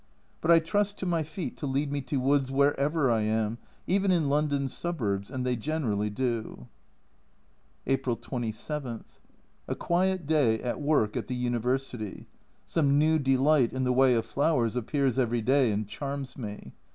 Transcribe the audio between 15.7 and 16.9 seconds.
and charms me.